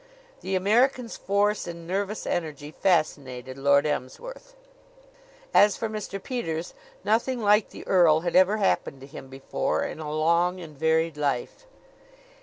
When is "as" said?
5.53-5.77